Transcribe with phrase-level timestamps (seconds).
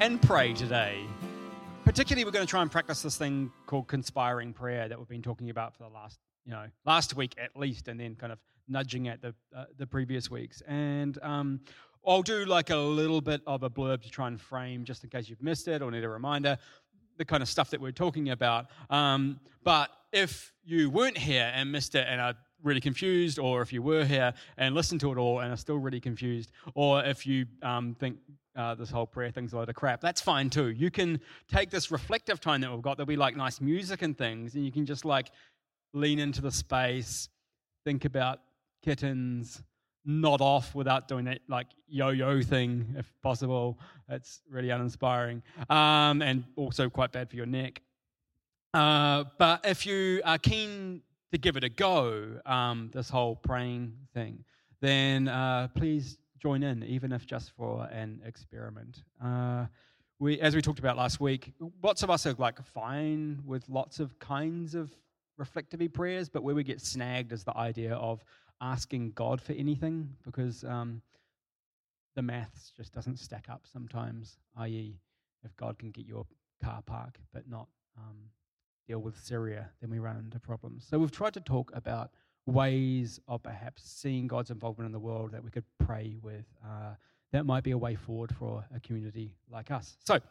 [0.00, 1.04] and pray today.
[1.84, 5.20] Particularly, we're going to try and practice this thing called conspiring prayer that we've been
[5.20, 8.38] talking about for the last, you know, last week at least, and then kind of
[8.66, 10.62] nudging at the uh, the previous weeks.
[10.66, 11.60] And um,
[12.06, 15.10] I'll do like a little bit of a blurb to try and frame, just in
[15.10, 16.56] case you've missed it or need a reminder,
[17.18, 18.66] the kind of stuff that we're talking about.
[18.88, 23.70] Um, but if you weren't here and missed it and are really confused, or if
[23.70, 27.26] you were here and listened to it all and are still really confused, or if
[27.26, 28.16] you um, think
[28.56, 30.68] uh, this whole prayer thing's a load of crap, that's fine too.
[30.68, 34.16] You can take this reflective time that we've got, there'll be like nice music and
[34.16, 35.30] things, and you can just like
[35.92, 37.28] lean into the space,
[37.84, 38.40] think about
[38.82, 39.62] kittens,
[40.06, 43.78] nod off without doing that like yo-yo thing if possible.
[44.08, 47.82] It's really uninspiring um, and also quite bad for your neck.
[48.72, 53.94] Uh, but if you are keen to give it a go, um, this whole praying
[54.14, 54.44] thing,
[54.80, 59.02] then uh, please join in, even if just for an experiment.
[59.20, 59.66] Uh,
[60.20, 63.98] we, as we talked about last week, lots of us are like fine with lots
[63.98, 64.88] of kinds of
[65.38, 68.22] reflective prayers, but where we get snagged is the idea of
[68.60, 71.02] asking God for anything because um,
[72.14, 75.00] the maths just doesn't stack up sometimes, i.e.,
[75.44, 76.26] if God can get your
[76.62, 77.66] car park but not
[77.98, 78.18] um,
[78.86, 80.86] deal with Syria, then we run into problems.
[80.88, 82.12] So we've tried to talk about
[82.46, 86.44] ways of perhaps seeing God's involvement in the world that we could pray with.
[86.64, 86.94] Uh,
[87.32, 89.96] that might be a way forward for a community like us.
[90.04, 90.22] So I'm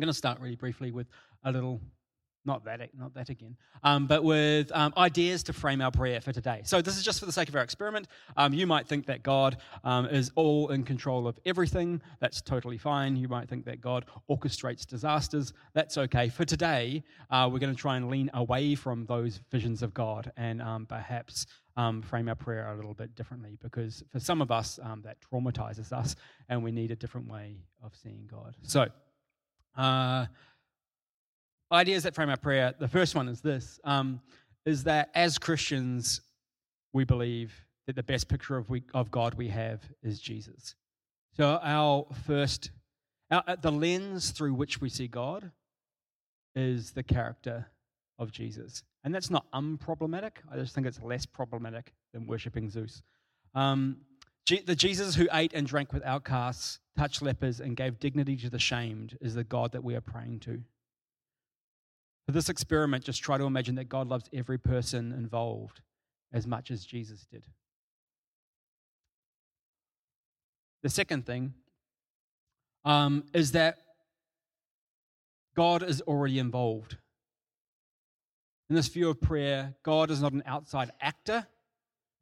[0.00, 1.06] going to start really briefly with
[1.44, 1.80] a little
[2.44, 6.32] not that, not that again, um, but with um, ideas to frame our prayer for
[6.32, 6.62] today.
[6.64, 8.08] So, this is just for the sake of our experiment.
[8.36, 12.00] Um, you might think that God um, is all in control of everything.
[12.20, 13.16] That's totally fine.
[13.16, 15.52] You might think that God orchestrates disasters.
[15.72, 16.28] That's okay.
[16.28, 20.32] For today, uh, we're going to try and lean away from those visions of God
[20.36, 21.46] and um, perhaps
[21.76, 25.92] um, frame our prayer a little bit differently because for some of us, that traumatizes
[25.92, 26.14] us
[26.48, 28.54] and we need a different way of seeing God.
[28.62, 28.86] So,
[29.76, 30.26] uh,
[31.74, 32.74] ideas that frame our prayer.
[32.78, 34.20] The first one is this: um,
[34.64, 36.20] is that as Christians,
[36.92, 37.52] we believe
[37.86, 40.74] that the best picture of, we, of God we have is Jesus.
[41.36, 42.70] So our first,
[43.30, 45.50] our, uh, the lens through which we see God
[46.54, 47.66] is the character
[48.18, 50.32] of Jesus, and that's not unproblematic.
[50.50, 53.02] I just think it's less problematic than worshiping Zeus.
[53.54, 53.98] Um,
[54.66, 58.58] the Jesus who ate and drank with outcasts, touched lepers, and gave dignity to the
[58.58, 60.62] shamed is the God that we are praying to.
[62.26, 65.80] For this experiment, just try to imagine that God loves every person involved
[66.32, 67.44] as much as Jesus did.
[70.82, 71.54] The second thing
[72.84, 73.78] um, is that
[75.54, 76.96] God is already involved.
[78.68, 81.46] In this view of prayer, God is not an outside actor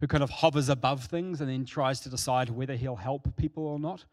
[0.00, 3.66] who kind of hovers above things and then tries to decide whether he'll help people
[3.66, 4.04] or not,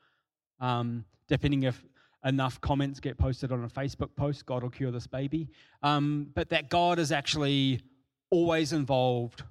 [0.60, 1.84] um, depending if
[2.26, 5.50] enough comments get posted on a Facebook post, God will cure this baby.
[5.84, 7.82] Um, but that God is actually
[8.30, 9.44] always involved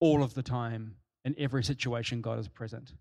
[0.00, 2.92] all of the time in every situation, God is present.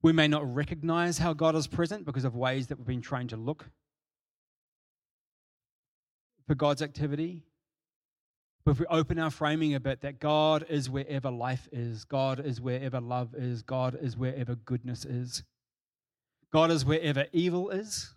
[0.00, 3.30] We may not recognize how God is present because of ways that we've been trained
[3.30, 3.66] to look
[6.46, 7.42] for God's activity.
[8.68, 12.38] But if we open our framing a bit, that God is wherever life is, God
[12.44, 15.42] is wherever love is, God is wherever goodness is,
[16.52, 18.12] God is wherever evil is,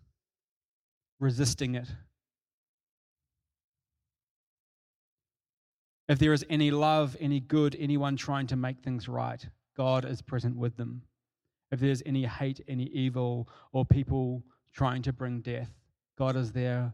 [1.22, 1.88] resisting it.
[6.10, 9.48] If there is any love, any good, anyone trying to make things right,
[9.78, 11.04] God is present with them.
[11.72, 15.72] If there's any hate, any evil, or people trying to bring death,
[16.18, 16.94] God is there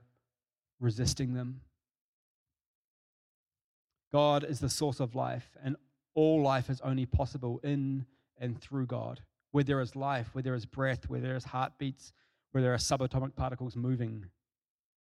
[0.80, 1.62] resisting them.
[4.12, 5.76] God is the source of life, and
[6.16, 8.06] all life is only possible in
[8.40, 9.22] and through God.
[9.52, 12.14] Where there is life, where there is breath, where there is heartbeats,
[12.52, 14.26] where there are subatomic particles moving,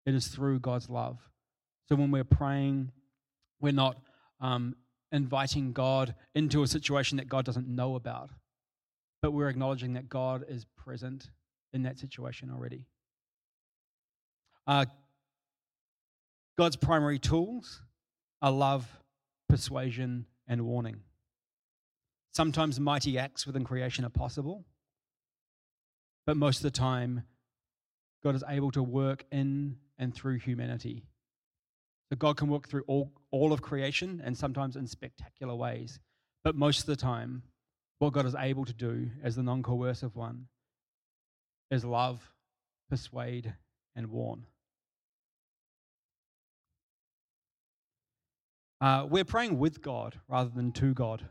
[0.06, 1.20] it is through God's love.
[1.88, 2.92] So when we're praying,
[3.60, 3.98] we're not
[4.40, 4.76] um,
[5.12, 8.32] inviting God into a situation that God doesn't know about,
[9.22, 11.30] but we're acknowledging that God is present
[11.74, 12.86] in that situation already.
[14.66, 14.86] Uh,
[16.58, 17.82] God's primary tools
[18.42, 18.88] are love,
[19.50, 21.02] persuasion, and warning.
[22.34, 24.66] Sometimes mighty acts within creation are possible,
[26.26, 27.24] but most of the time,
[28.24, 31.04] God is able to work in and through humanity.
[32.10, 36.00] So God can work through all, all of creation and sometimes in spectacular ways.
[36.44, 37.44] But most of the time,
[38.00, 40.48] what God is able to do as the non coercive one
[41.72, 42.22] is love,
[42.90, 43.54] persuade,
[43.96, 44.46] and warn.
[48.80, 51.26] Uh, we're praying with God rather than to God.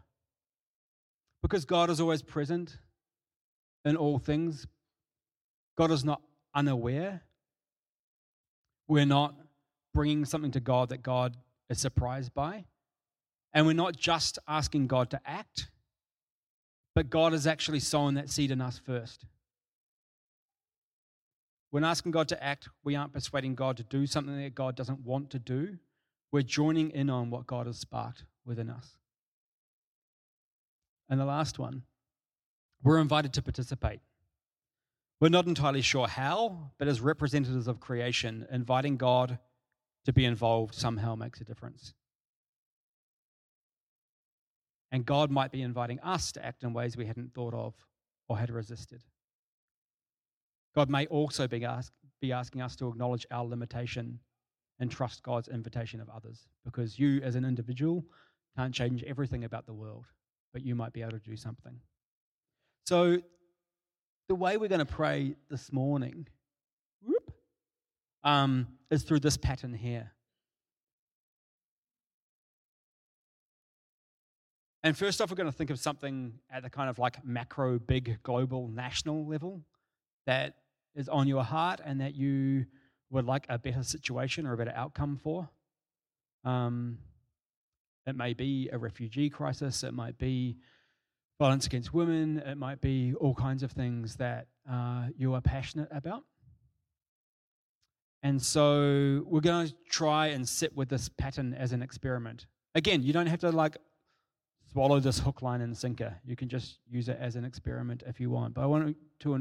[1.42, 2.78] Because God is always present
[3.84, 4.66] in all things.
[5.76, 6.22] God is not
[6.54, 7.22] unaware.
[8.88, 9.34] We're not
[9.94, 11.36] bringing something to God that God
[11.70, 12.64] is surprised by.
[13.54, 15.70] And we're not just asking God to act,
[16.94, 19.24] but God has actually sown that seed in us first.
[21.70, 25.00] When asking God to act, we aren't persuading God to do something that God doesn't
[25.00, 25.78] want to do.
[26.32, 28.96] We're joining in on what God has sparked within us.
[31.08, 31.82] And the last one,
[32.82, 34.00] we're invited to participate.
[35.20, 39.38] We're not entirely sure how, but as representatives of creation, inviting God
[40.04, 41.94] to be involved somehow makes a difference.
[44.92, 47.74] And God might be inviting us to act in ways we hadn't thought of
[48.28, 49.02] or had resisted.
[50.74, 54.20] God may also be, ask, be asking us to acknowledge our limitation
[54.78, 58.04] and trust God's invitation of others because you, as an individual,
[58.56, 60.06] can't change everything about the world,
[60.52, 61.78] but you might be able to do something.
[62.86, 63.18] So,
[64.28, 66.26] the way we're going to pray this morning
[67.02, 67.32] whoop,
[68.24, 70.12] um, is through this pattern here.
[74.82, 77.78] And first off, we're going to think of something at the kind of like macro,
[77.78, 79.62] big, global, national level
[80.26, 80.54] that
[80.94, 82.66] is on your heart and that you
[83.10, 85.48] would like a better situation or a better outcome for.
[86.44, 86.98] Um,
[88.06, 90.56] it may be a refugee crisis, it might be
[91.38, 95.88] violence against women, it might be all kinds of things that uh, you are passionate
[95.90, 96.22] about.
[98.22, 102.46] And so we're going to try and sit with this pattern as an experiment.
[102.74, 103.76] Again, you don't have to like
[104.72, 106.14] swallow this hook, line, and sinker.
[106.24, 108.54] You can just use it as an experiment if you want.
[108.54, 109.34] But I want to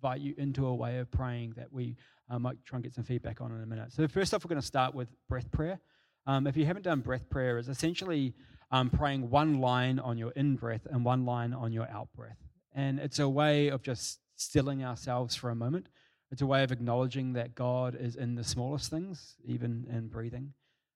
[0.00, 1.94] invite you into a way of praying that we
[2.30, 3.92] uh, might try and get some feedback on in a minute.
[3.92, 5.78] So, first off, we're going to start with breath prayer.
[6.26, 8.32] Um, if you haven't done breath prayer, it's essentially
[8.70, 12.38] um, praying one line on your in breath and one line on your out breath.
[12.74, 15.88] And it's a way of just stilling ourselves for a moment.
[16.30, 20.54] It's a way of acknowledging that God is in the smallest things, even in breathing.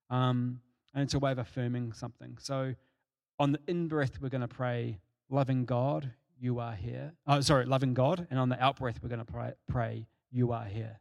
[0.09, 0.61] Um,
[0.95, 2.39] and it's a way of affirming something.
[2.41, 2.75] So,
[3.39, 4.99] on the in breath, we're going to pray,
[5.29, 7.13] loving God, you are here.
[7.27, 8.27] Oh, sorry, loving God.
[8.31, 10.99] And on the out breath, we're going to pray, pray you are here.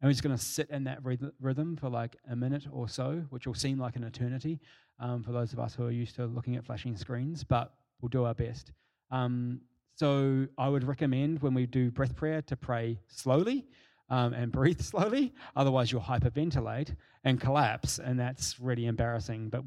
[0.00, 1.00] And we're just going to sit in that
[1.40, 4.60] rhythm for like a minute or so, which will seem like an eternity
[5.00, 8.08] um, for those of us who are used to looking at flashing screens, but we'll
[8.08, 8.72] do our best.
[9.10, 9.60] Um,
[9.96, 13.66] so I would recommend when we do breath prayer to pray slowly
[14.08, 15.34] um, and breathe slowly.
[15.56, 19.48] Otherwise, you'll hyperventilate and collapse, and that's really embarrassing.
[19.48, 19.64] But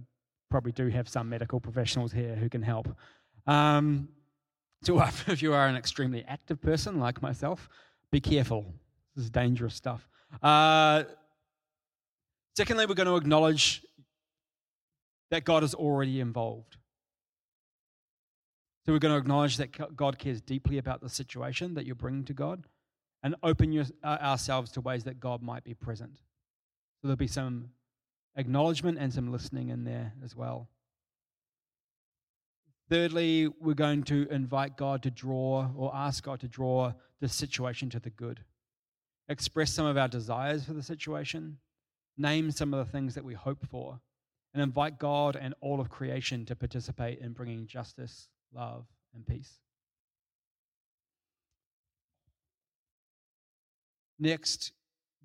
[0.49, 2.87] probably do have some medical professionals here who can help.
[3.47, 4.09] Um,
[4.83, 7.69] so if you are an extremely active person like myself,
[8.11, 8.65] be careful.
[9.15, 10.07] This is dangerous stuff.
[10.41, 11.03] Uh,
[12.55, 13.85] secondly, we're going to acknowledge
[15.29, 16.77] that God is already involved.
[18.85, 22.25] So we're going to acknowledge that God cares deeply about the situation that you're bringing
[22.25, 22.63] to God
[23.23, 26.15] and open your, uh, ourselves to ways that God might be present.
[26.15, 27.69] So there'll be some
[28.35, 30.67] acknowledgement and some listening in there as well.
[32.91, 37.89] Thirdly, we're going to invite God to draw or ask God to draw the situation
[37.91, 38.41] to the good.
[39.29, 41.59] Express some of our desires for the situation,
[42.17, 44.01] name some of the things that we hope for,
[44.53, 49.53] and invite God and all of creation to participate in bringing justice, love, and peace.
[54.19, 54.73] Next,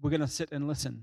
[0.00, 1.02] we're going to sit and listen.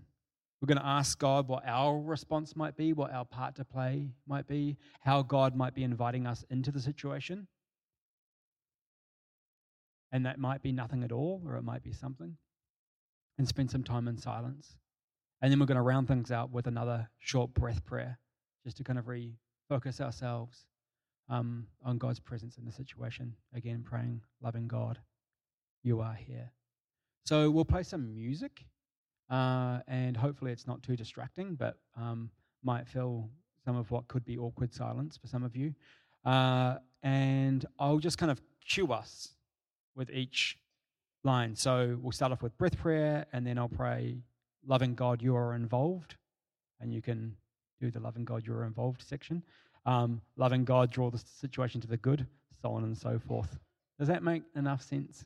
[0.63, 4.13] We're going to ask God what our response might be, what our part to play
[4.25, 7.47] might be, how God might be inviting us into the situation.
[10.13, 12.37] And that might be nothing at all, or it might be something.
[13.37, 14.77] And spend some time in silence.
[15.41, 18.17] And then we're going to round things out with another short breath prayer,
[18.63, 20.63] just to kind of refocus ourselves
[21.27, 23.35] um, on God's presence in the situation.
[23.53, 24.99] Again, praying, loving God,
[25.83, 26.53] you are here.
[27.25, 28.63] So we'll play some music.
[29.33, 32.29] Uh, and hopefully it's not too distracting, but um,
[32.63, 33.27] might fill
[33.65, 35.73] some of what could be awkward silence for some of you.
[36.23, 39.29] Uh, and I'll just kind of cue us
[39.95, 40.59] with each
[41.23, 41.55] line.
[41.55, 44.17] So we'll start off with breath prayer, and then I'll pray,
[44.67, 46.15] Loving God, you are involved.
[46.79, 47.35] And you can
[47.81, 49.41] do the loving God, you are involved section.
[49.87, 52.27] Um, loving God, draw the situation to the good,
[52.61, 53.57] so on and so forth.
[53.97, 55.25] Does that make enough sense?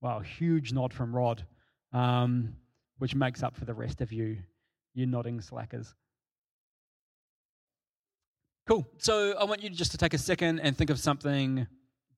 [0.00, 1.44] Wow, huge nod from Rod
[1.92, 2.56] um,
[2.98, 4.38] which makes up for the rest of you,
[4.94, 5.94] you nodding slackers.
[8.66, 8.86] Cool.
[8.98, 11.66] So I want you just to take a second and think of something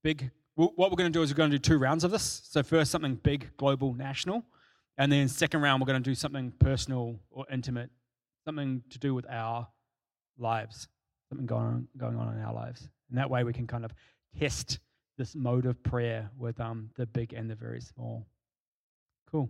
[0.02, 0.30] big.
[0.56, 2.42] What we're going to do is we're going to do two rounds of this.
[2.44, 4.44] So first, something big, global, national,
[4.98, 7.90] and then second round we're going to do something personal or intimate,
[8.44, 9.66] something to do with our
[10.38, 10.86] lives,
[11.28, 12.88] something going on going on in our lives.
[13.08, 13.92] And that way we can kind of
[14.38, 14.78] test
[15.16, 18.26] this mode of prayer with um, the big and the very small.
[19.30, 19.48] Cool.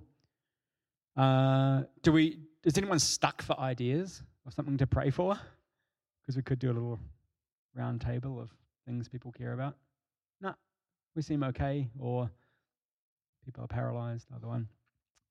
[1.16, 2.38] Uh, do we?
[2.64, 5.38] Is anyone stuck for ideas or something to pray for?
[6.21, 6.99] Because we could do a little
[7.75, 8.50] round table of
[8.87, 9.76] things people care about.
[10.40, 10.54] No,
[11.14, 12.30] we seem okay, or
[13.44, 14.26] people are paralyzed.
[14.35, 14.68] Other one.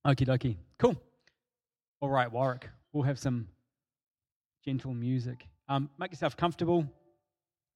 [0.05, 0.57] Okie dokie.
[0.77, 0.95] Cool.
[2.01, 2.69] All right, Warwick.
[2.91, 3.47] We'll have some
[4.63, 5.47] gentle music.
[5.67, 6.87] Um, make yourself comfortable.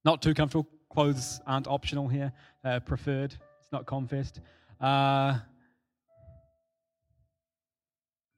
[0.05, 0.67] Not too comfortable.
[0.89, 2.31] Clothes aren't optional here.
[2.63, 3.35] Uh, preferred.
[3.59, 4.41] It's not confessed.
[4.79, 5.39] Uh,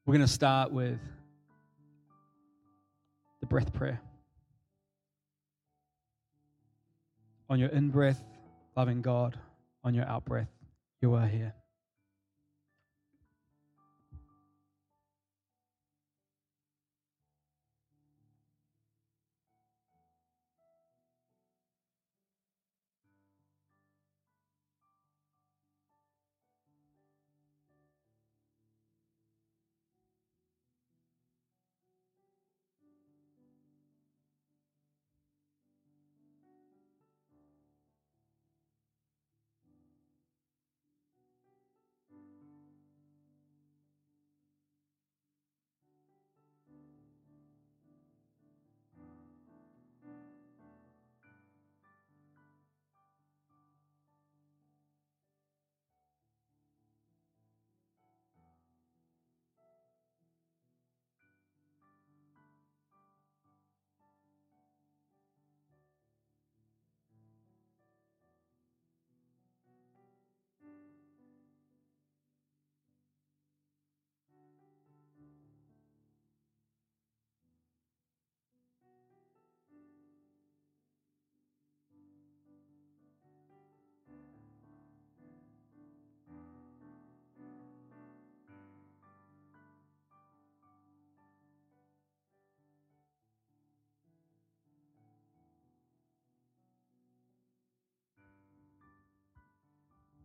[0.06, 0.98] we're going to start with
[3.40, 4.00] the breath prayer.
[7.48, 8.22] On your in breath,
[8.76, 9.38] loving God.
[9.82, 10.50] On your out breath,
[11.00, 11.54] you are here.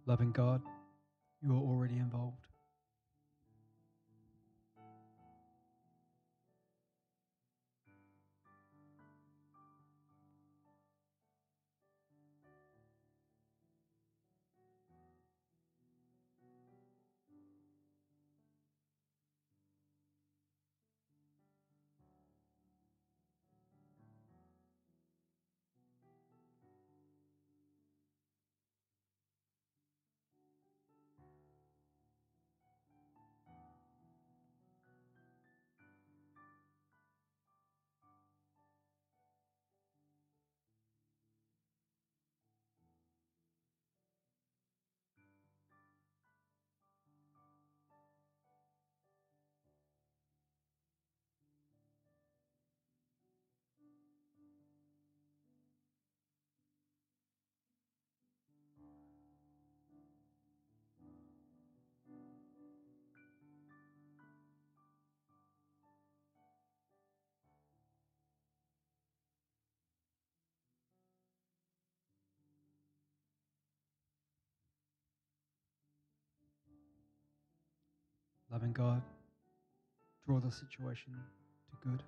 [0.07, 0.61] Loving God,
[1.41, 2.45] you are already involved.
[78.55, 79.01] Loving God,
[80.25, 81.11] draw the situation
[81.69, 82.01] to good.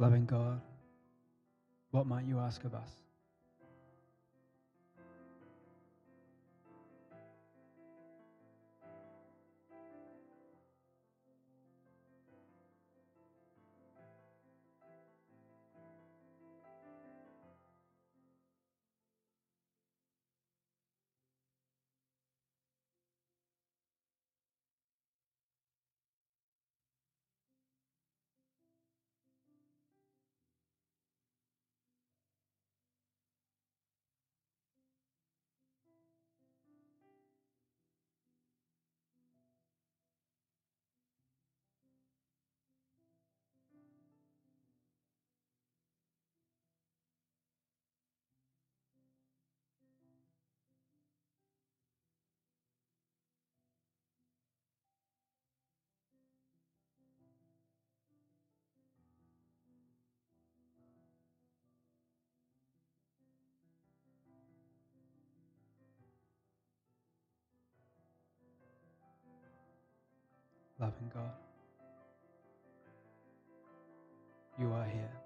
[0.00, 0.62] Loving God,
[1.90, 2.88] what might you ask of us?
[70.80, 71.32] Loving God.
[74.58, 75.19] You are here.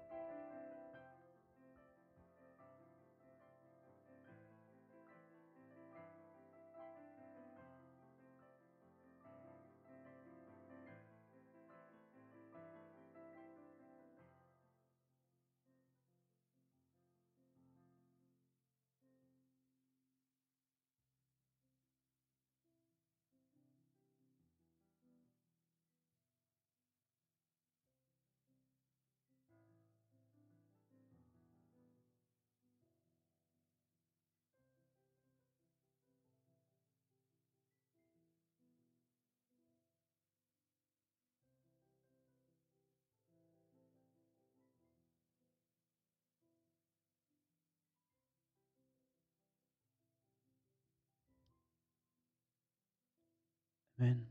[53.99, 54.25] Amen.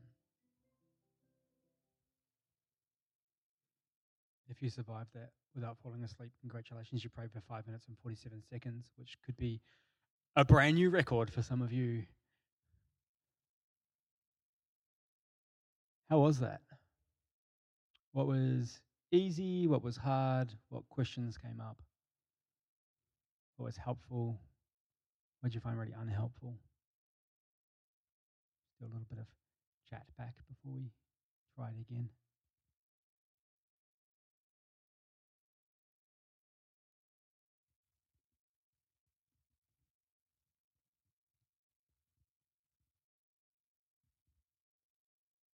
[4.48, 7.02] If you survived that without falling asleep, congratulations.
[7.02, 9.60] You prayed for five minutes and 47 seconds, which could be
[10.36, 12.04] a brand new record for some of you.
[16.10, 16.60] How was that?
[18.12, 19.66] What was easy?
[19.66, 20.52] What was hard?
[20.68, 21.78] What questions came up?
[23.56, 24.38] What was helpful?
[25.40, 26.54] What did you find really unhelpful?
[28.82, 29.26] A little bit of
[29.94, 30.90] chat back before we
[31.54, 32.10] try it again.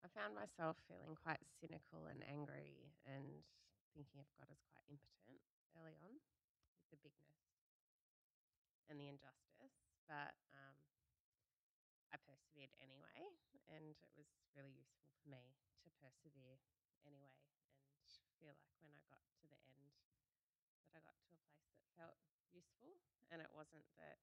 [0.07, 3.27] I found myself feeling quite cynical and angry and
[3.91, 5.43] thinking of God as quite impotent
[5.75, 7.43] early on with the bigness
[8.87, 9.75] and the injustice.
[10.07, 10.88] But um,
[12.13, 13.37] I persevered anyway,
[13.69, 15.53] and it was really useful for me
[15.85, 16.59] to persevere
[17.05, 17.33] anyway
[18.01, 18.09] and
[18.41, 21.85] feel like when I got to the end that I got to a place that
[21.97, 22.17] felt
[22.53, 22.97] useful.
[23.29, 24.17] And it wasn't that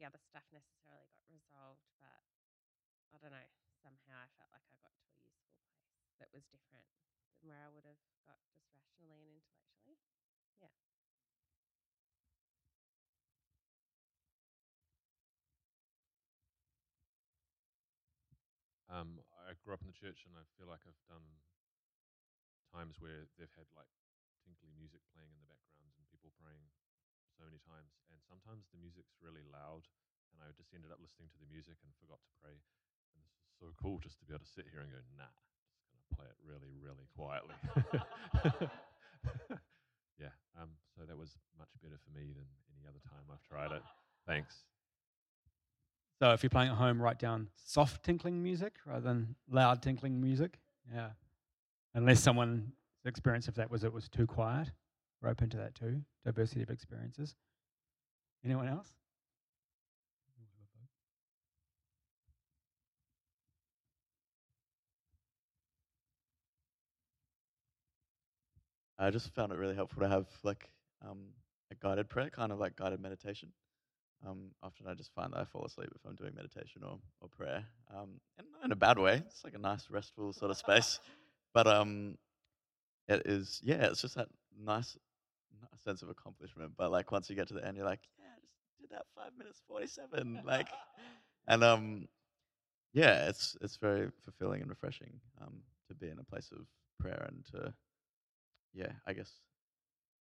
[0.00, 2.24] the other stuff necessarily got resolved, but
[3.12, 3.48] I don't know,
[3.84, 5.84] somehow I felt like I got to a useful place
[6.18, 6.88] that was different
[7.42, 9.44] than where I would have got just rationally
[9.84, 10.32] and intellectually.
[10.62, 10.72] Yeah.
[18.88, 21.24] Um, I grew up in the church, and I feel like I've done
[22.68, 23.88] times where they've had like
[24.44, 26.68] tinkly music playing in the background and people praying
[27.32, 27.96] so many times.
[28.12, 29.88] And sometimes the music's really loud,
[30.36, 32.60] and I just ended up listening to the music and forgot to pray.
[33.16, 35.32] And this is so cool just to be able to sit here and go, nah,
[35.80, 37.56] just gonna play it really, really quietly.
[40.20, 40.36] yeah.
[40.60, 42.46] Um, so that was much better for me than
[42.76, 43.82] any other time I've tried it.
[44.28, 44.68] Thanks.
[46.18, 50.20] So if you're playing at home, write down soft tinkling music rather than loud tinkling
[50.20, 50.58] music.
[50.92, 51.10] Yeah.
[51.94, 52.72] Unless someone's
[53.04, 54.70] experience of that was it was too quiet.
[55.20, 56.02] We're open to that too.
[56.24, 57.34] Diversity of experiences.
[58.44, 58.88] Anyone else?
[68.98, 70.68] I just found it really helpful to have like
[71.02, 71.18] um,
[71.70, 73.50] a guided prayer, kind of like guided meditation.
[74.26, 77.28] Um, often I just find that I fall asleep if I'm doing meditation or, or
[77.28, 79.22] prayer, um, and not in a bad way.
[79.26, 80.98] It's like a nice, restful sort of space.
[81.52, 82.18] But um,
[83.06, 84.26] it is, yeah, it's just that
[84.60, 84.96] nice,
[85.60, 86.72] not sense of accomplishment.
[86.76, 89.04] But like once you get to the end, you're like, yeah, I just did that
[89.14, 90.66] five minutes forty seven, like,
[91.46, 92.08] and um,
[92.92, 96.66] yeah, it's it's very fulfilling and refreshing um, to be in a place of
[96.98, 97.72] prayer and to,
[98.72, 99.30] yeah, I guess,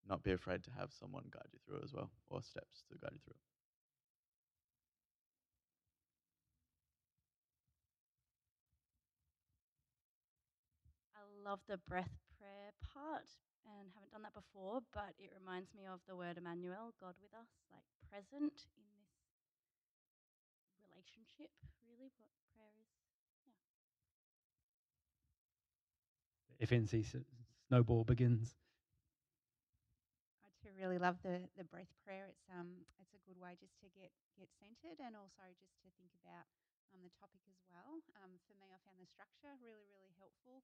[0.08, 2.98] not be afraid to have someone guide you through it as well, or steps to
[2.98, 3.36] guide you through
[11.50, 13.26] love the breath prayer part
[13.66, 17.34] and haven't done that before, but it reminds me of the word Emmanuel, God with
[17.34, 19.14] us, like present in this
[20.78, 21.50] relationship,
[21.82, 22.94] really, what prayer is.
[26.50, 27.16] The FNC s-
[27.68, 28.56] snowball begins.
[30.46, 32.28] I too really love the the breath prayer.
[32.30, 35.90] It's um it's a good way just to get get centered and also just to
[35.98, 36.46] think about
[36.94, 38.02] um, the topic as well.
[38.22, 40.64] Um, for me, I found the structure really really helpful.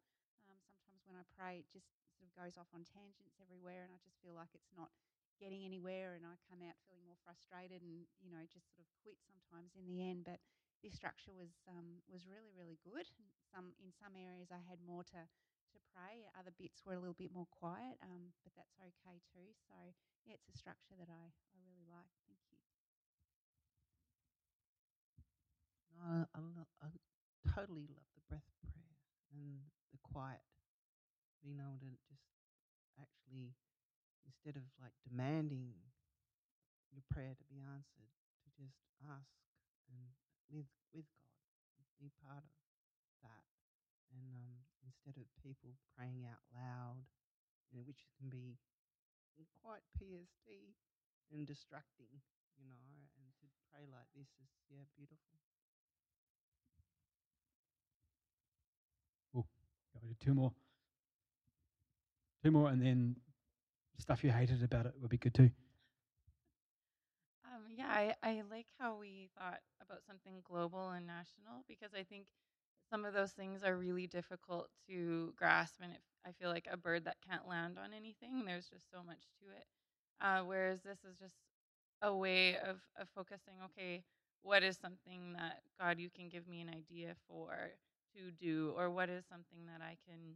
[0.49, 1.87] Um, sometimes when I pray, it just
[2.19, 4.91] sort of goes off on tangents everywhere, and I just feel like it's not
[5.39, 8.87] getting anywhere, and I come out feeling more frustrated and you know just sort of
[9.03, 10.23] quit sometimes in the end.
[10.27, 10.39] But
[10.83, 13.07] this structure was um, was really really good.
[13.51, 16.27] Some in some areas I had more to to pray.
[16.39, 19.51] Other bits were a little bit more quiet, um, but that's okay too.
[19.67, 19.75] So
[20.23, 22.11] yeah, it's a structure that I, I really like.
[22.27, 22.59] Thank you.
[25.97, 26.87] No, I, lo- I
[27.55, 28.95] totally love the breath prayer.
[29.31, 30.41] and the quiet,
[31.43, 32.25] being able to just
[32.99, 33.53] actually,
[34.25, 35.75] instead of like demanding
[36.93, 38.11] your prayer to be answered,
[38.43, 39.35] to just ask
[39.91, 40.15] and
[40.49, 41.07] with with
[41.77, 42.53] God, be part of
[43.23, 43.45] that,
[44.13, 47.05] and um, instead of people praying out loud,
[47.69, 48.57] you know, which can be
[49.61, 50.77] quite PSD
[51.33, 52.21] and distracting,
[52.55, 55.41] you know, and to pray like this is yeah beautiful.
[60.05, 60.51] Go to two more.
[62.43, 63.15] Two more, and then
[63.97, 65.49] stuff you hated about it would be good too.
[67.45, 72.03] Um, yeah, I, I like how we thought about something global and national because I
[72.03, 72.27] think
[72.89, 76.77] some of those things are really difficult to grasp, and it, I feel like a
[76.77, 78.43] bird that can't land on anything.
[78.45, 79.65] There's just so much to it.
[80.21, 81.35] Uh, whereas this is just
[82.01, 83.55] a way of, of focusing.
[83.65, 84.03] Okay,
[84.43, 87.71] what is something that God you can give me an idea for
[88.15, 90.35] to do, or what is something that I can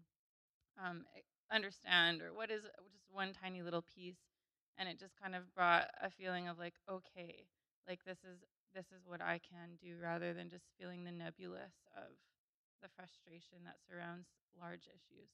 [0.81, 1.05] um,
[1.51, 4.17] understand, or what is just one tiny little piece
[4.77, 7.45] and it just kind of brought a feeling of like okay
[7.87, 8.39] like this is
[8.73, 12.13] this is what i can do rather than just feeling the nebulous of
[12.81, 14.27] the frustration that surrounds
[14.59, 15.29] large issues.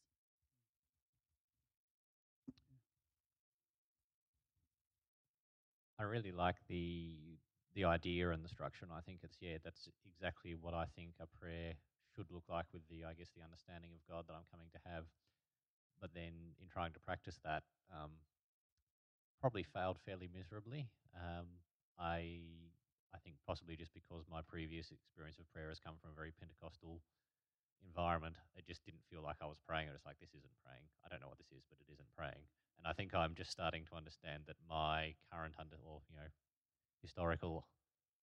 [6.00, 7.18] I really like the
[7.74, 11.16] the idea and the structure, and I think it's yeah, that's exactly what I think
[11.20, 11.74] a prayer
[12.16, 14.82] should look like with the I guess the understanding of God that I'm coming to
[14.88, 15.06] have.
[16.00, 18.24] But then in trying to practice that, um,
[19.40, 20.88] probably failed fairly miserably.
[21.16, 21.60] Um,
[22.00, 22.40] I
[23.12, 26.32] I think possibly just because my previous experience of prayer has come from a very
[26.36, 27.00] Pentecostal
[27.84, 29.88] environment, it just didn't feel like I was praying.
[29.88, 30.88] It was like this isn't praying.
[31.04, 32.44] I don't know what this is, but it isn't praying.
[32.80, 36.28] And I think I'm just starting to understand that my current under or you know
[37.02, 37.68] historical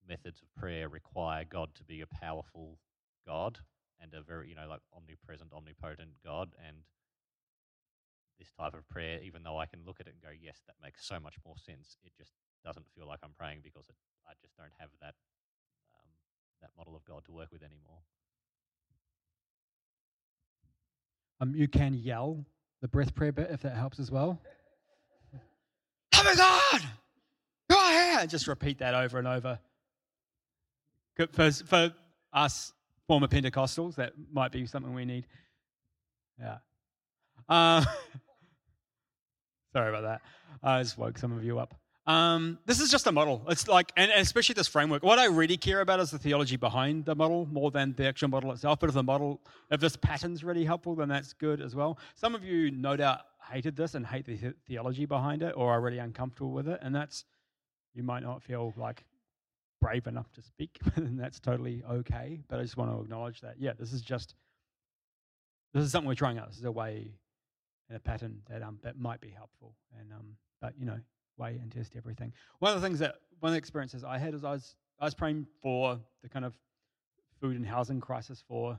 [0.06, 2.78] methods of prayer require God to be a powerful
[3.26, 3.58] God
[4.02, 6.78] and a very you know like omnipresent, omnipotent God and
[8.38, 10.74] this type of prayer, even though I can look at it and go, yes, that
[10.82, 11.96] makes so much more sense.
[12.04, 12.32] It just
[12.64, 13.94] doesn't feel like I'm praying because it,
[14.26, 15.14] I just don't have that
[15.94, 16.10] um,
[16.60, 18.02] that model of God to work with anymore.
[21.40, 22.44] Um, you can yell
[22.80, 24.40] the breath prayer bit if that helps as well.
[26.14, 26.82] Loving God,
[27.70, 28.30] go ahead.
[28.30, 29.58] Just repeat that over and over.
[31.32, 31.92] For, for
[32.32, 32.72] us
[33.12, 35.26] former Pentecostals, that might be something we need.
[36.40, 36.56] Yeah.
[37.46, 37.84] Uh,
[39.74, 40.22] sorry about that.
[40.62, 41.74] I just woke some of you up.
[42.06, 43.42] Um, this is just a model.
[43.50, 45.02] It's like, and especially this framework.
[45.02, 48.28] What I really care about is the theology behind the model more than the actual
[48.28, 48.80] model itself.
[48.80, 51.98] But if the model, if this pattern's really helpful, then that's good as well.
[52.14, 53.20] Some of you, no doubt,
[53.52, 56.94] hated this and hate the theology behind it, or are really uncomfortable with it, and
[56.94, 57.26] that's
[57.92, 59.04] you might not feel like
[59.82, 62.40] brave enough to speak, and that's totally okay.
[62.48, 64.34] But I just want to acknowledge that, yeah, this is just
[65.74, 66.48] this is something we're trying out.
[66.48, 67.12] This is a way
[67.88, 69.74] and a pattern that um that might be helpful.
[69.98, 70.98] And um, but you know,
[71.36, 72.32] weigh and test everything.
[72.60, 75.04] One of the things that one of the experiences I had is I was I
[75.04, 76.54] was praying for the kind of
[77.40, 78.78] food and housing crisis for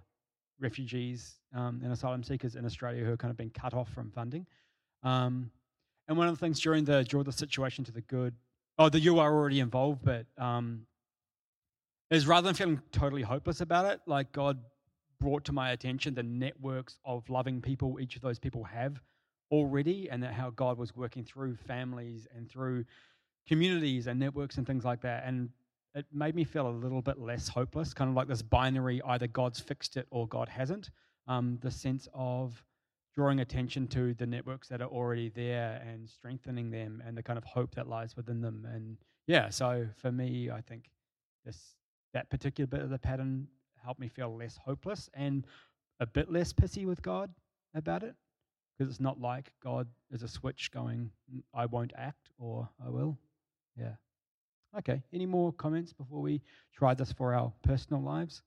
[0.60, 4.10] refugees um, and asylum seekers in Australia who are kind of being cut off from
[4.12, 4.46] funding.
[5.04, 5.52] Um,
[6.08, 8.34] and one of the things during the draw the situation to the good,
[8.78, 10.86] oh, the you are already involved, but um,
[12.10, 14.60] is rather than feeling totally hopeless about it, like God
[15.20, 19.00] brought to my attention the networks of loving people each of those people have
[19.52, 22.86] already, and that how God was working through families and through
[23.48, 25.24] communities and networks and things like that.
[25.26, 25.50] And
[25.96, 29.28] it made me feel a little bit less hopeless, kind of like this binary either
[29.28, 30.90] God's fixed it or God hasn't.
[31.28, 32.64] Um, the sense of
[33.16, 37.38] drawing attention to the networks that are already there and strengthening them and the kind
[37.38, 38.68] of hope that lies within them.
[38.74, 40.90] And yeah, so for me, I think
[41.46, 41.76] this
[42.14, 43.48] that particular bit of the pattern
[43.84, 45.46] helped me feel less hopeless and
[46.00, 47.32] a bit less pissy with God
[47.76, 48.16] about it.
[48.78, 51.12] Because it's not like God is a switch going,
[51.54, 53.18] I won't act or I will.
[53.78, 53.94] Yeah.
[54.78, 55.04] Okay.
[55.14, 56.42] Any more comments before we
[56.76, 58.42] try this for our personal lives?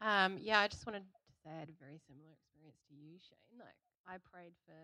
[0.00, 3.16] Um, yeah, I just wanted to say I had a very similar experience to you,
[3.24, 3.56] Shane.
[3.56, 4.76] Like, I prayed for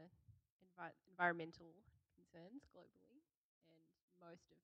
[0.64, 1.68] envi- environmental
[2.16, 3.19] concerns globally,
[4.20, 4.58] most of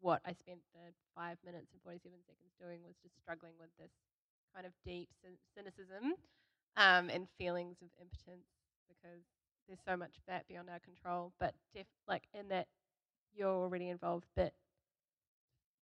[0.00, 3.92] what I spent the five minutes and 47 seconds doing was just struggling with this
[4.54, 5.08] kind of deep
[5.56, 6.14] cynicism
[6.76, 8.46] um, and feelings of impotence
[8.88, 9.24] because
[9.66, 11.32] there's so much that beyond our control.
[11.40, 12.66] But def- like in that
[13.34, 14.52] you're already involved, but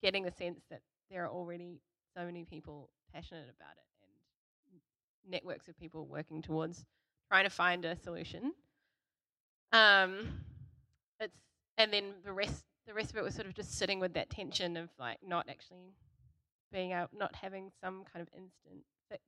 [0.01, 1.81] getting the sense that there are already
[2.15, 3.85] so many people passionate about it
[4.71, 4.81] and
[5.31, 6.85] networks of people working towards
[7.27, 8.53] trying to find a solution.
[9.71, 10.41] Um,
[11.19, 11.37] it's
[11.77, 14.31] and then the rest the rest of it was sort of just sitting with that
[14.31, 15.93] tension of like not actually
[16.73, 19.21] being out, not having some kind of instant fix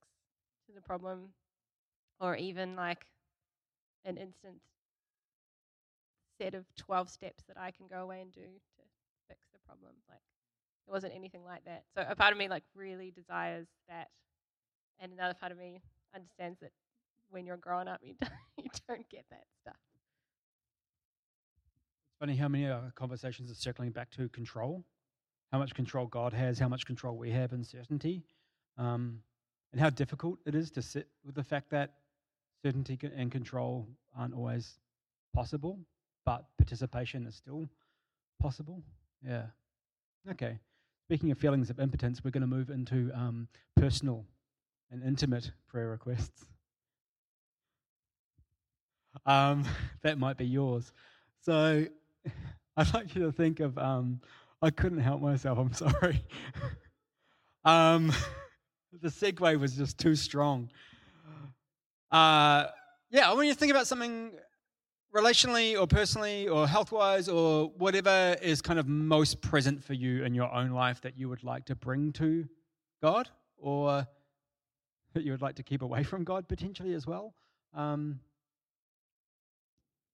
[0.66, 1.30] to the problem,
[2.20, 3.06] or even like
[4.04, 4.56] an instant
[6.42, 8.84] set of 12 steps that I can go away and do to
[9.28, 9.92] fix the problem.
[10.10, 10.22] Like,
[10.88, 11.84] there wasn't anything like that.
[11.96, 14.08] So, a part of me, like, really desires that.
[15.00, 15.84] And another part of me
[16.16, 16.72] understands that
[17.30, 19.78] when you're growing up, you don't, you don't get that stuff.
[22.22, 24.86] Funny how many uh, conversations are circling back to control,
[25.52, 28.22] how much control God has, how much control we have in certainty,
[28.78, 29.24] um,
[29.72, 31.96] and how difficult it is to sit with the fact that
[32.64, 34.78] certainty and control aren't always
[35.34, 35.80] possible,
[36.24, 37.68] but participation is still
[38.40, 38.84] possible.
[39.26, 39.46] Yeah.
[40.30, 40.60] Okay.
[41.08, 44.28] Speaking of feelings of impotence, we're going to move into um, personal
[44.92, 46.46] and intimate prayer requests.
[49.26, 49.66] Um,
[50.04, 50.92] that might be yours.
[51.44, 51.88] So
[52.78, 54.22] I'd like you to think of, um,
[54.62, 56.24] I couldn't help myself, I'm sorry.
[57.66, 58.12] um,
[59.02, 60.70] the segue was just too strong.
[62.12, 62.68] Uh,
[63.10, 64.32] yeah, I want you to think about something
[65.16, 70.24] relationally or personally or health wise or whatever is kind of most present for you
[70.24, 72.48] in your own life that you would like to bring to
[73.02, 74.08] God or
[75.14, 77.34] that you would like to keep away from God potentially as well.
[77.74, 78.20] Um,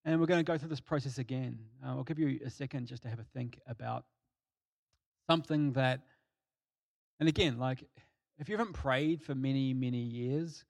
[0.08, 1.60] and we're going to go through this process again.
[1.86, 4.06] Uh, I'll give you a second just to have a think about
[5.30, 6.00] something that,
[7.20, 7.84] and again, like
[8.40, 10.64] if you haven't prayed for many, many years,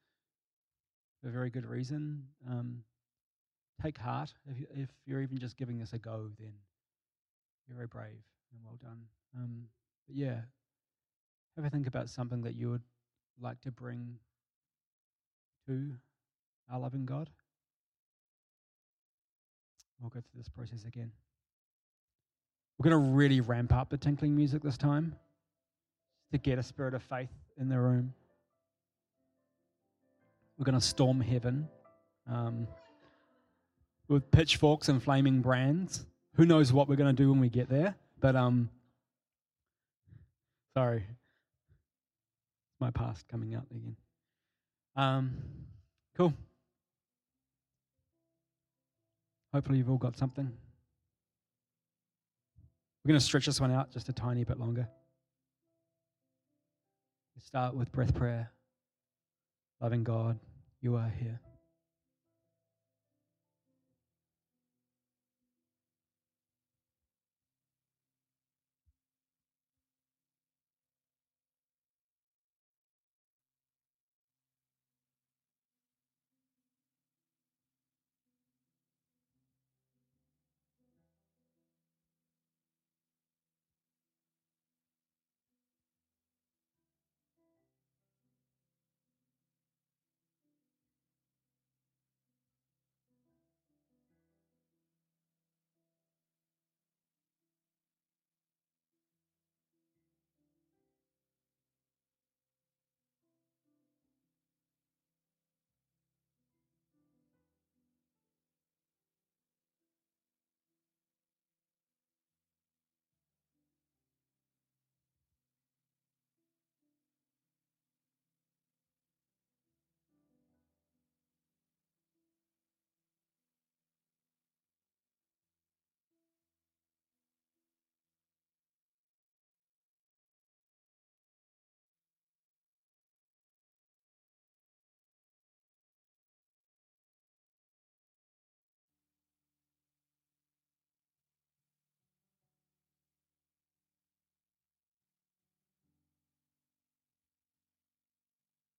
[1.21, 2.83] for a very good reason, um,
[3.79, 4.33] take heart.
[4.49, 6.53] If, you, if you're even just giving this a go, then
[7.67, 9.03] you're very brave and well done.
[9.35, 9.65] Um,
[10.07, 10.39] but yeah,
[11.57, 12.83] have a think about something that you would
[13.39, 14.17] like to bring
[15.67, 15.91] to
[16.71, 17.29] our loving God.
[20.01, 21.11] We'll go through this process again.
[22.77, 25.15] We're going to really ramp up the tinkling music this time
[26.31, 28.13] to get a spirit of faith in the room.
[30.57, 31.67] We're going to storm heaven
[32.29, 32.67] um,
[34.07, 36.05] with pitchforks and flaming brands.
[36.35, 37.95] Who knows what we're going to do when we get there?
[38.19, 38.69] But um,
[40.75, 41.03] sorry,
[42.79, 43.95] my past coming out again.
[44.95, 45.37] Um,
[46.15, 46.33] cool.
[49.57, 50.51] Hopefully, you've all got something.
[53.03, 54.87] We're going to stretch this one out just a tiny bit longer.
[57.43, 58.51] Start with breath prayer.
[59.81, 60.37] Loving God,
[60.79, 61.39] you are here.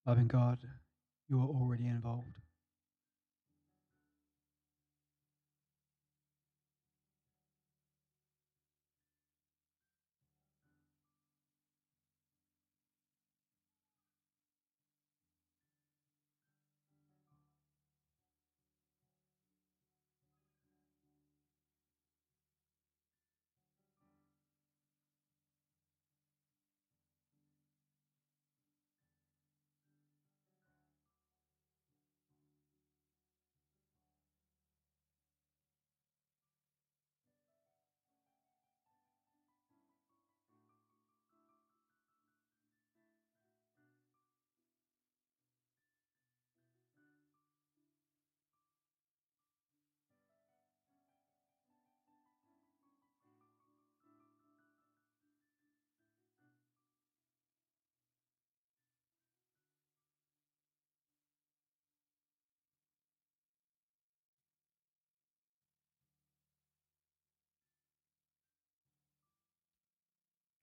[0.09, 0.57] Loving God,
[1.29, 2.33] you are already involved.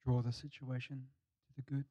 [0.07, 1.03] Draw the situation
[1.47, 1.85] to the good.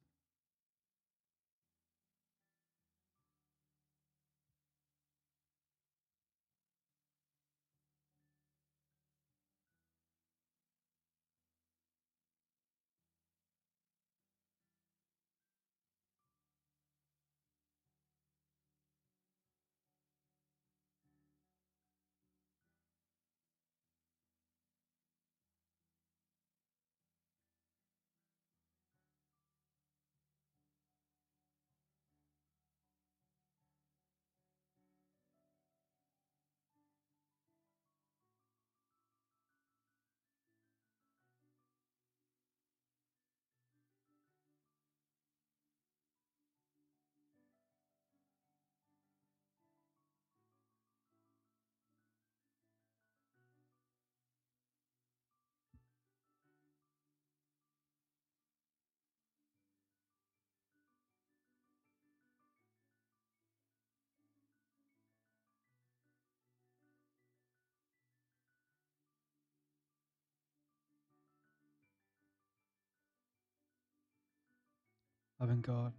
[75.38, 75.92] Loving God,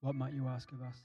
[0.00, 0.96] what might you ask of us?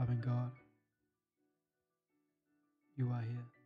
[0.00, 0.50] Loving God,
[2.96, 3.59] you are here.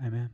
[0.00, 0.30] Amen.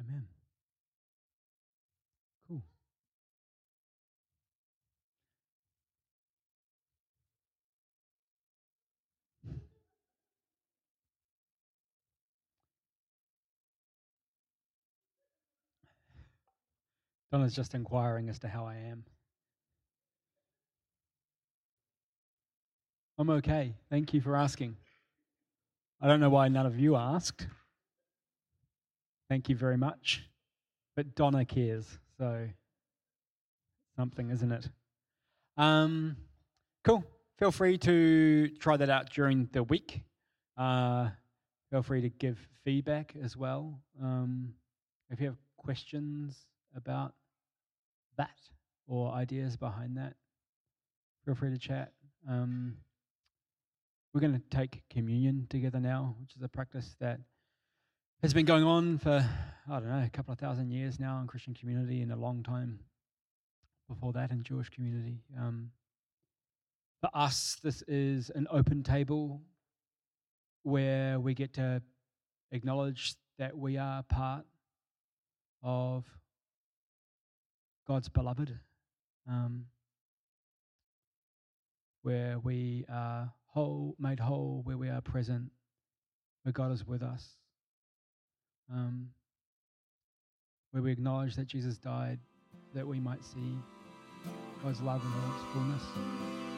[0.00, 0.26] Amen.
[2.48, 2.62] Cool.
[17.34, 19.02] Donna's just inquiring as to how I am.
[23.18, 23.74] I'm okay.
[23.90, 24.76] Thank you for asking.
[26.00, 27.48] I don't know why none of you asked.
[29.28, 30.22] Thank you very much.
[30.94, 32.46] But Donna cares, so
[33.96, 34.68] something, isn't it?
[35.56, 36.16] Um,
[36.84, 37.02] cool.
[37.40, 40.04] Feel free to try that out during the week.
[40.56, 41.08] Uh,
[41.72, 43.80] feel free to give feedback as well.
[44.00, 44.54] Um,
[45.10, 47.12] if you have questions about
[48.16, 48.36] that
[48.86, 50.14] or ideas behind that,
[51.24, 51.92] feel free to chat.
[52.28, 52.76] Um,
[54.12, 57.20] we're going to take communion together now, which is a practice that
[58.22, 59.28] has been going on for,
[59.70, 62.42] I don't know, a couple of thousand years now in Christian community and a long
[62.42, 62.78] time
[63.88, 65.18] before that in Jewish community.
[65.38, 65.70] Um,
[67.00, 69.42] for us, this is an open table
[70.62, 71.82] where we get to
[72.52, 74.46] acknowledge that we are part
[75.62, 76.04] of
[77.86, 78.58] God's beloved
[79.28, 79.66] um,
[82.02, 85.50] where we are whole, made whole, where we are present,
[86.42, 87.24] where God is with us,
[88.72, 89.08] um,
[90.70, 92.18] where we acknowledge that Jesus died
[92.74, 93.56] that we might see
[94.62, 96.53] God's love in all its fullness.